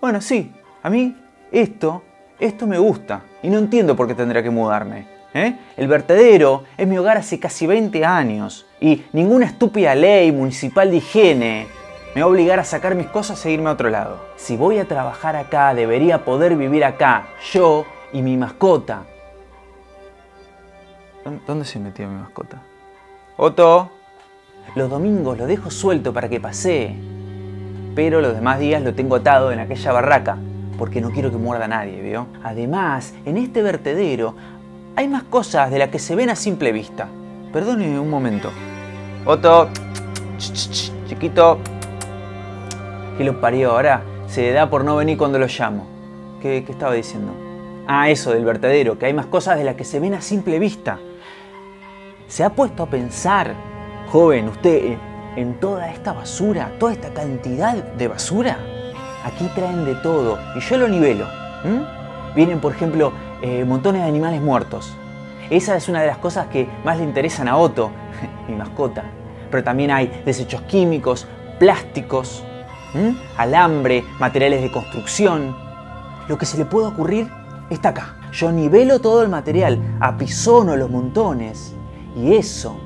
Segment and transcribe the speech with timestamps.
[0.00, 1.16] Bueno, sí, a mí
[1.50, 2.02] esto,
[2.38, 5.06] esto me gusta y no entiendo por qué tendría que mudarme.
[5.34, 5.56] ¿eh?
[5.76, 10.98] El vertedero es mi hogar hace casi 20 años y ninguna estúpida ley municipal de
[10.98, 11.66] higiene
[12.14, 14.20] me va a obligar a sacar mis cosas e irme a otro lado.
[14.36, 19.04] Si voy a trabajar acá, debería poder vivir acá, yo y mi mascota.
[21.46, 22.62] ¿Dónde se metió mi mascota?
[23.36, 23.90] Otto.
[24.74, 26.94] Los domingos lo dejo suelto para que pasee,
[27.94, 30.38] pero los demás días lo tengo atado en aquella barraca,
[30.78, 32.26] porque no quiero que muerda a nadie, ¿vio?
[32.42, 34.34] Además, en este vertedero
[34.96, 37.08] hay más cosas de las que se ven a simple vista.
[37.52, 38.50] Perdone un momento.
[39.24, 39.68] Otto,
[40.38, 41.58] chiquito,
[43.16, 45.86] que lo parió, ahora se da por no venir cuando lo llamo.
[46.40, 47.32] ¿Qué, ¿Qué, estaba diciendo?
[47.86, 50.58] Ah, eso del vertedero, que hay más cosas de las que se ven a simple
[50.58, 50.98] vista.
[52.28, 53.54] ¿Se ha puesto a pensar,
[54.10, 54.96] joven, usted,
[55.40, 58.58] en, toda esta basura, toda esta cantidad de basura?
[59.24, 61.26] Aquí traen de todo y yo lo nivelo.
[62.34, 64.96] Vienen, por ejemplo, eh, montones de animales muertos.
[65.50, 67.90] Esa es una de las cosas que más le interesan a Otto,
[68.48, 69.04] mi mascota.
[69.50, 71.26] Pero también hay desechos químicos,
[71.58, 72.44] plásticos,
[73.36, 75.56] alambre, materiales de construcción.
[76.28, 77.28] Lo que se le puede ocurrir
[77.70, 78.16] está acá.
[78.32, 81.74] Yo nivelo todo el material, apisono los montones
[82.16, 82.78] y eso,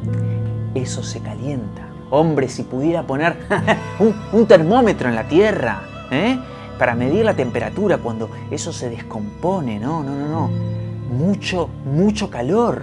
[0.75, 1.92] eso se calienta.
[2.15, 3.39] Hombre, si pudiera poner
[4.33, 6.39] un, termómetro en la tierra, ¿eh?
[6.79, 9.81] Para medir la temperatura cuando eso se descompone.
[9.81, 10.51] No, no, no, no.
[11.11, 12.83] Mucho, mucho calor.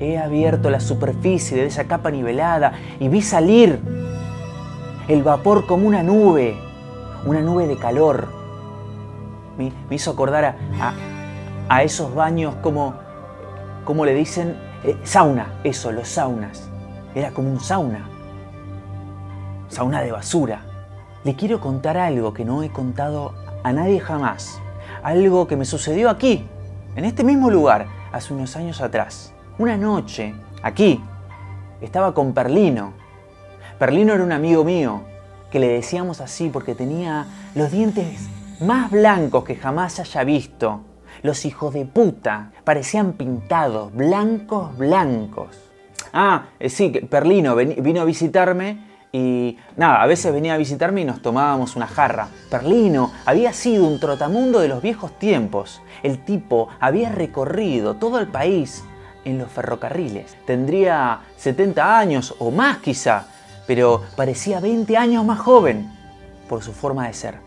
[0.00, 3.78] He abierto la superficie de esa capa nivelada y vi salir
[5.06, 6.56] el vapor como una nube,
[7.26, 8.26] una nube de calor.
[9.56, 10.56] Me, hizo acordar
[11.68, 12.94] a, esos baños como,
[13.84, 16.68] como le dicen eh, sauna, eso, los saunas.
[17.14, 18.08] Era como un sauna.
[19.74, 20.60] Sauna de basura.
[21.24, 24.60] Le quiero contar algo que no he contado a nadie jamás.
[25.02, 26.46] Algo que me sucedió aquí,
[26.94, 29.34] en este mismo lugar, hace unos años atrás.
[29.58, 30.32] Una noche,
[30.62, 31.02] aquí,
[31.80, 32.92] estaba con Perlino.
[33.76, 35.00] Perlino era un amigo mío,
[35.50, 37.26] que le decíamos así porque tenía
[37.56, 38.28] los dientes
[38.60, 40.82] más blancos que jamás haya visto
[41.24, 45.48] los hijos de puta parecían pintados, blancos, blancos.
[46.12, 51.04] Ah, eh, sí, Perlino vino a visitarme y nada, a veces venía a visitarme y
[51.04, 52.26] nos tomábamos una jarra.
[52.50, 55.80] Perlino había sido un trotamundo de los viejos tiempos.
[56.02, 58.82] El tipo había recorrido todo el país
[59.24, 60.36] en los ferrocarriles.
[60.46, 63.28] Tendría 70 años o más quizá,
[63.68, 65.88] pero parecía 20 años más joven
[66.48, 67.38] por su forma de ser.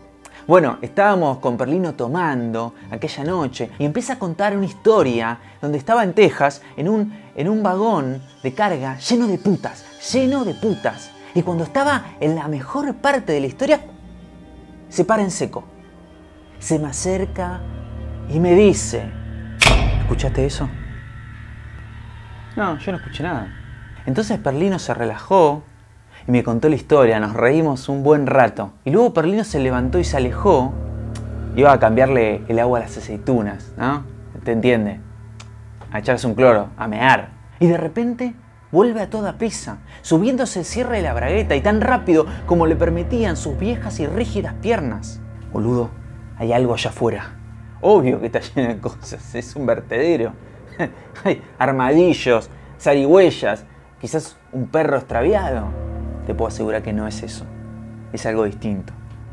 [0.46, 6.02] Bueno, estábamos con Perlino tomando aquella noche y empieza a contar una historia donde estaba
[6.02, 11.10] en Texas en un, en un vagón de carga lleno de putas, lleno de putas.
[11.34, 13.80] Y cuando estaba en la mejor parte de la historia,
[14.88, 15.64] se para en seco.
[16.58, 17.60] Se me acerca
[18.28, 19.10] y me dice,
[20.00, 20.68] ¿escuchaste eso?
[22.56, 23.54] No, yo no escuché nada.
[24.06, 25.62] Entonces Perlino se relajó
[26.26, 28.72] y me contó la historia, nos reímos un buen rato.
[28.84, 30.72] Y luego Perlino se levantó y se alejó.
[31.54, 34.04] Iba a cambiarle el agua a las aceitunas, ¿no?
[34.44, 35.00] ¿Te entiende?
[35.92, 37.28] A echarse un cloro, a mear.
[37.60, 38.34] Y de repente
[38.72, 42.76] vuelve a toda prisa, subiéndose el cierre de la bragueta y tan rápido como le
[42.76, 45.20] permitían sus viejas y rígidas piernas.
[45.52, 45.90] Boludo,
[46.36, 47.36] hay algo allá afuera.
[47.80, 50.32] Obvio que está lleno de cosas, es un vertedero.
[51.24, 53.64] hay armadillos, zarigüeyas,
[54.00, 55.88] quizás un perro extraviado
[56.28, 57.46] te puedo asegurar que no es eso.
[58.12, 58.92] Es algo distinto.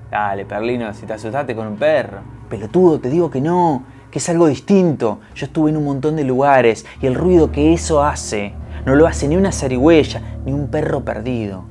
[0.10, 2.20] Dale, Perlino, si te asustaste con un perro.
[2.50, 5.20] Pelotudo, te digo que no, que es algo distinto.
[5.36, 8.54] Yo estuve en un montón de lugares y el ruido que eso hace
[8.86, 11.66] no lo hace ni una zarigüeya ni un perro perdido.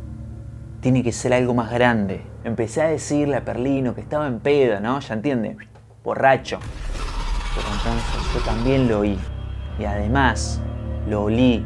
[0.80, 2.22] Tiene que ser algo más grande.
[2.42, 5.00] Empecé a decirle a Perlino que estaba en pedo, ¿no?
[5.00, 5.56] Ya entiende,
[6.02, 6.58] borracho.
[7.54, 9.18] Pero entonces yo también lo oí.
[9.78, 10.60] Y además
[11.08, 11.64] lo olí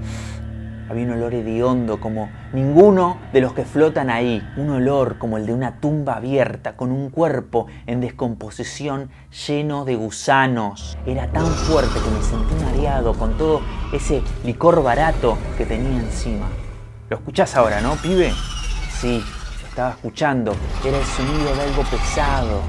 [0.88, 4.42] había un olor hediondo como ninguno de los que flotan ahí.
[4.56, 9.10] Un olor como el de una tumba abierta, con un cuerpo en descomposición
[9.46, 10.96] lleno de gusanos.
[11.06, 13.60] Era tan fuerte que me sentí mareado con todo
[13.92, 16.48] ese licor barato que tenía encima.
[17.10, 18.32] ¿Lo escuchás ahora, no, pibe?
[18.90, 19.22] Sí,
[19.62, 20.54] lo estaba escuchando.
[20.84, 22.60] Era el sonido de algo pesado.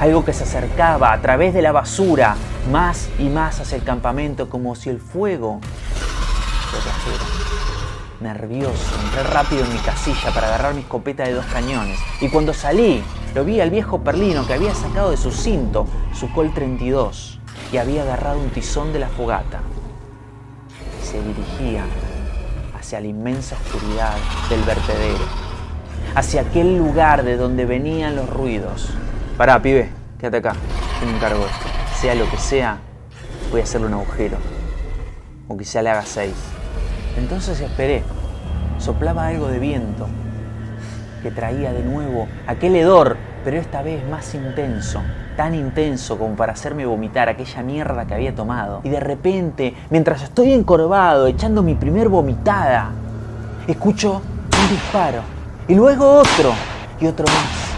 [0.00, 2.36] Algo que se acercaba a través de la basura,
[2.70, 5.60] más y más hacia el campamento, como si el fuego
[8.20, 11.98] Nervioso, entré rápido en mi casilla para agarrar mi escopeta de dos cañones.
[12.20, 13.02] Y cuando salí,
[13.34, 17.40] lo vi al viejo Perlino que había sacado de su cinto su Col 32
[17.72, 19.60] y había agarrado un tizón de la fogata.
[21.02, 21.82] se dirigía
[22.78, 24.14] hacia la inmensa oscuridad
[24.48, 25.24] del vertedero,
[26.14, 28.90] hacia aquel lugar de donde venían los ruidos.
[29.36, 30.54] Pará, pibe, quédate acá,
[31.00, 31.66] yo me encargo de esto.
[32.00, 32.78] Sea lo que sea,
[33.50, 34.36] voy a hacerle un agujero.
[35.48, 36.34] O quizá le haga seis.
[37.16, 38.02] Entonces esperé.
[38.78, 40.08] Soplaba algo de viento
[41.22, 45.02] que traía de nuevo aquel hedor, pero esta vez más intenso,
[45.36, 48.80] tan intenso como para hacerme vomitar aquella mierda que había tomado.
[48.84, 52.90] Y de repente, mientras estoy encorvado, echando mi primer vomitada,
[53.66, 54.22] escucho
[54.62, 55.22] un disparo
[55.68, 56.52] y luego otro
[57.00, 57.70] y otro más.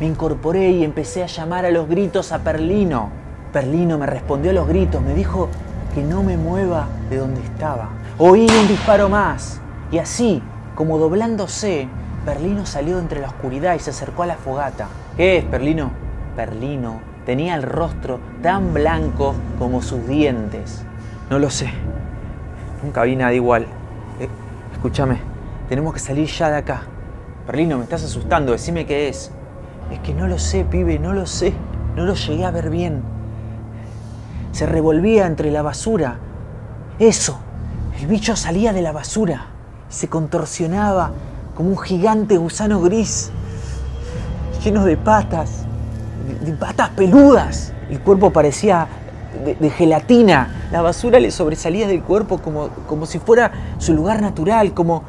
[0.00, 3.10] Me incorporé y empecé a llamar a los gritos a Perlino.
[3.52, 5.48] Perlino me respondió a los gritos, me dijo
[5.94, 7.99] que no me mueva de donde estaba.
[8.22, 10.42] Oí un disparo más y así,
[10.74, 11.88] como doblándose,
[12.26, 14.88] Perlino salió entre la oscuridad y se acercó a la fogata.
[15.16, 15.90] ¿Qué es, Perlino?
[16.36, 20.84] Perlino tenía el rostro tan blanco como sus dientes.
[21.30, 21.70] No lo sé.
[22.82, 23.62] Nunca vi nada igual.
[24.20, 24.28] Eh,
[24.74, 25.16] escúchame,
[25.70, 26.82] tenemos que salir ya de acá.
[27.46, 29.32] Perlino, me estás asustando, decime qué es.
[29.90, 31.54] Es que no lo sé, pibe, no lo sé.
[31.96, 33.02] No lo llegué a ver bien.
[34.52, 36.18] Se revolvía entre la basura.
[36.98, 37.40] Eso,
[38.00, 39.44] el bicho salía de la basura.
[39.90, 41.10] Se contorsionaba
[41.54, 43.30] como un gigante gusano gris,
[44.64, 45.64] lleno de patas,
[46.42, 47.74] de, patas peludas.
[47.90, 48.88] El cuerpo parecía
[49.44, 50.68] de, gelatina.
[50.72, 55.02] La basura le sobresalía del cuerpo como, como si fuera su lugar natural, como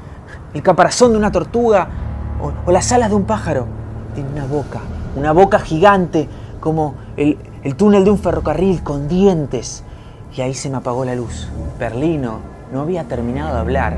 [0.53, 1.87] el caparazón de una tortuga
[2.41, 3.67] o, o las alas de un pájaro.
[4.15, 4.81] Tiene una boca,
[5.15, 6.27] una boca gigante,
[6.59, 9.85] como el, el túnel de un ferrocarril con dientes.
[10.35, 11.47] Y ahí se me apagó la luz.
[11.79, 13.97] Perlino no había terminado de hablar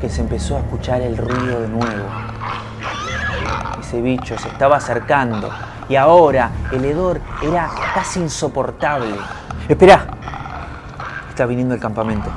[0.00, 2.06] que se empezó a escuchar el ruido de nuevo.
[3.80, 5.50] Ese bicho se estaba acercando
[5.88, 9.14] y ahora el hedor era casi insoportable.
[9.68, 10.06] Espera,
[11.28, 12.30] está viniendo el campamento.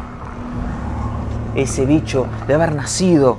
[1.55, 3.37] Ese bicho de haber nacido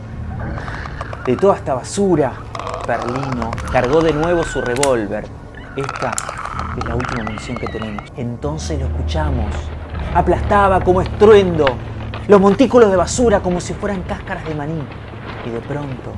[1.25, 2.33] de toda esta basura,
[2.87, 5.27] Perlino cargó de nuevo su revólver.
[5.77, 6.11] Esta
[6.77, 8.03] es la última munición que tenemos.
[8.17, 9.55] Entonces lo escuchamos.
[10.15, 11.67] Aplastaba como estruendo
[12.31, 14.81] los montículos de basura como si fueran cáscaras de maní.
[15.45, 16.13] Y de pronto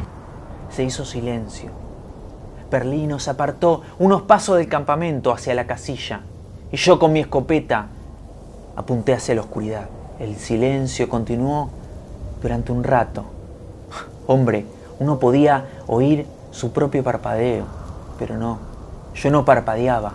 [0.68, 1.70] se hizo silencio.
[2.68, 6.20] Perlino se apartó unos pasos del campamento hacia la casilla
[6.70, 7.86] y yo con mi escopeta
[8.76, 9.88] apunté hacia la oscuridad.
[10.18, 11.70] El silencio continuó
[12.42, 13.24] durante un rato.
[14.26, 14.66] Hombre,
[14.98, 17.64] uno podía oír su propio parpadeo,
[18.18, 18.58] pero no,
[19.14, 20.12] yo no parpadeaba,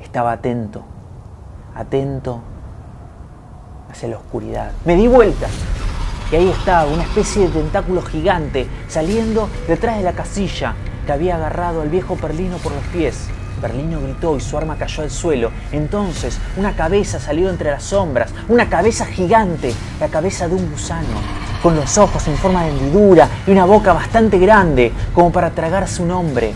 [0.00, 0.80] estaba atento,
[1.74, 2.40] atento
[3.90, 4.72] hacia la oscuridad.
[4.84, 5.48] Me di vuelta
[6.32, 11.36] y ahí estaba una especie de tentáculo gigante saliendo detrás de la casilla que había
[11.36, 13.26] agarrado al viejo Perlino por los pies.
[13.60, 15.50] Perlino gritó y su arma cayó al suelo.
[15.72, 21.08] Entonces una cabeza salió entre las sombras, una cabeza gigante, la cabeza de un gusano,
[21.62, 25.88] con los ojos en forma de hendidura y una boca bastante grande como para tragar
[25.88, 26.52] su nombre.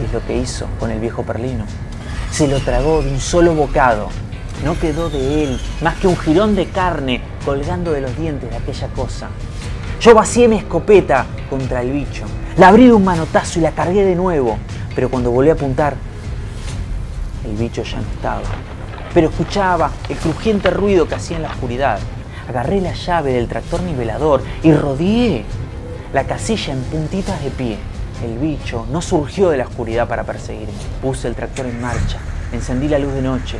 [0.00, 1.64] Y es lo que hizo con el viejo Perlino.
[2.30, 4.10] Se lo tragó de un solo bocado
[4.64, 8.56] no quedó de él más que un jirón de carne colgando de los dientes de
[8.56, 9.28] aquella cosa.
[10.00, 12.24] Yo vacié mi escopeta contra el bicho,
[12.56, 14.58] la abrí de un manotazo y la cargué de nuevo,
[14.94, 15.96] pero cuando volví a apuntar,
[17.44, 18.42] el bicho ya no estaba.
[19.14, 21.98] Pero escuchaba el crujiente ruido que hacía en la oscuridad.
[22.48, 25.44] Agarré la llave del tractor nivelador y rodeé
[26.12, 27.78] la casilla en puntitas de pie.
[28.22, 30.72] El bicho no surgió de la oscuridad para perseguirme.
[31.00, 32.18] Puse el tractor en marcha,
[32.52, 33.58] encendí la luz de noche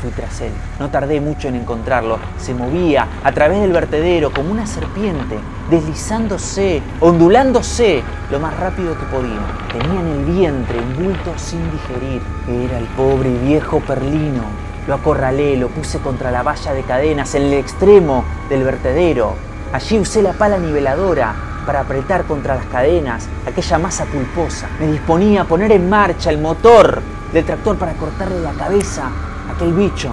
[0.00, 0.52] fui tras él.
[0.78, 2.18] No tardé mucho en encontrarlo.
[2.38, 5.38] Se movía a través del vertedero como una serpiente,
[5.70, 9.40] deslizándose, ondulándose lo más rápido que podía.
[9.72, 12.22] Tenía en el vientre un bulto sin digerir.
[12.48, 14.44] Era el pobre y viejo perlino.
[14.86, 19.34] Lo acorralé, lo puse contra la valla de cadenas en el extremo del vertedero.
[19.72, 21.34] Allí usé la pala niveladora
[21.66, 24.68] para apretar contra las cadenas aquella masa pulposa.
[24.78, 29.10] Me disponía a poner en marcha el motor del tractor para cortarle la cabeza
[29.56, 30.10] aquel bicho.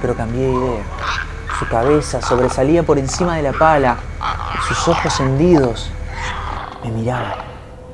[0.00, 0.82] Pero cambié de idea.
[1.58, 3.96] Su cabeza sobresalía por encima de la pala
[4.68, 5.90] sus ojos hendidos
[6.82, 7.34] me miraban.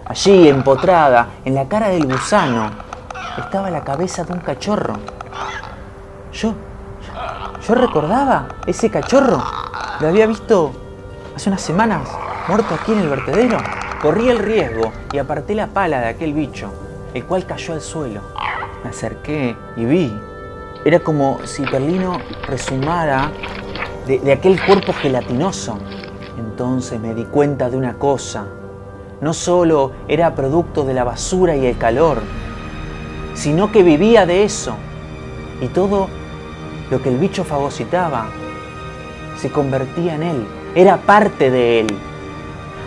[0.06, 2.70] Allí, empotrada, en la cara del gusano,
[3.38, 4.94] estaba la cabeza de un cachorro.
[6.32, 6.54] Yo,
[7.66, 9.42] yo recordaba ese cachorro.
[10.00, 10.72] Lo había visto
[11.36, 12.08] hace unas semanas,
[12.48, 13.58] muerto aquí en el vertedero.
[14.00, 16.70] Corrí el riesgo y aparté la pala de aquel bicho,
[17.14, 18.20] el cual cayó al suelo.
[18.82, 20.20] Me acerqué y vi.
[20.84, 23.30] Era como si Perlino resumara
[24.06, 25.78] de, aquel cuerpo gelatinoso.
[26.38, 28.46] Entonces me di cuenta de una cosa.
[29.20, 32.22] No solo era producto de la basura y el calor,
[33.34, 34.74] sino que vivía de eso.
[35.60, 36.08] Y todo
[36.90, 38.26] lo que el bicho fagocitaba
[39.36, 41.86] se convertía en él, era parte de él.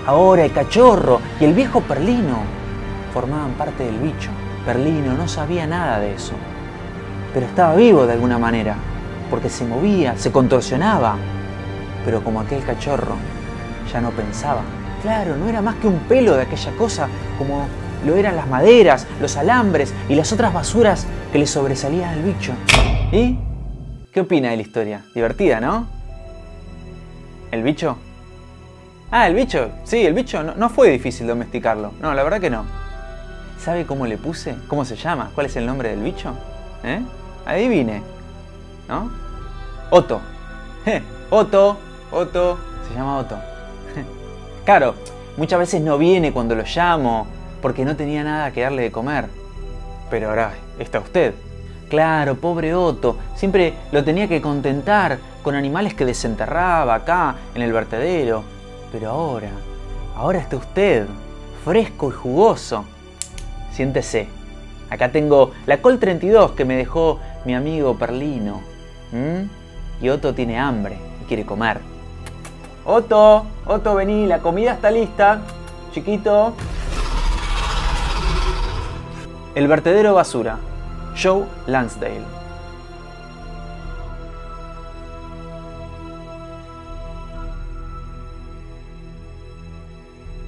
[0.05, 2.39] Ahora el cachorro y el viejo perlino
[3.13, 4.29] formaban parte del bicho.
[4.65, 6.33] Perlino no sabía nada de eso.
[7.33, 8.75] Pero estaba vivo de alguna manera,
[9.29, 11.17] porque se movía, se contorsionaba.
[12.03, 13.15] Pero como aquel cachorro,
[13.91, 14.61] ya no pensaba.
[15.01, 17.07] Claro, no era más que un pelo de aquella cosa,
[17.37, 17.67] como
[18.05, 22.53] lo eran las maderas, los alambres y las otras basuras que le sobresalían al bicho.
[23.11, 23.37] ¿Y?
[24.11, 25.01] ¿Qué opina de la historia?
[25.13, 25.87] Divertida, ¿no?
[27.51, 27.97] ¿El bicho?
[29.11, 29.69] Ah, el bicho.
[29.83, 31.91] Sí, el bicho no, no fue difícil domesticarlo.
[32.01, 32.84] No, la verdad que no.
[33.59, 34.55] ¿Sabe cómo le puse?
[34.67, 35.31] ¿Cómo se llama?
[35.33, 36.33] ¿Cuál es el nombre del bicho?
[36.83, 37.01] ¿Eh?
[37.45, 38.03] Adivine.
[38.87, 39.11] ¿No?
[39.89, 40.21] Otto.
[41.29, 41.77] Otto.
[42.11, 42.59] Otto.
[42.87, 43.37] Se llama Otto.
[44.65, 44.95] claro,
[45.37, 47.27] muchas veces no viene cuando lo llamo
[47.61, 49.27] porque no tenía nada que darle de comer.
[50.09, 51.33] Pero ahora está usted.
[51.89, 57.71] Claro, pobre Otto, siempre lo tenía que contentar con animales que desenterraba acá en el
[57.71, 58.43] vertedero.
[58.91, 59.49] Pero ahora,
[60.15, 61.07] ahora está usted,
[61.63, 62.85] fresco y jugoso.
[63.75, 64.29] Siéntese.
[64.89, 68.61] Acá tengo la Col 32 que me dejó mi amigo Perlino.
[70.01, 71.79] Y Otto tiene hambre y quiere comer.
[72.85, 75.41] Otto, Otto, vení, la comida está lista.
[75.91, 76.53] Chiquito.
[79.55, 80.57] El vertedero basura.
[81.21, 82.34] Joe Lansdale.